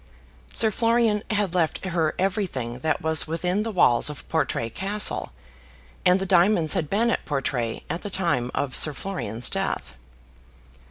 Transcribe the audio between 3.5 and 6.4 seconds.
the walls of Portray Castle, and the